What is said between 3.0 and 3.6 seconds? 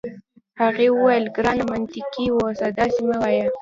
مه وایه.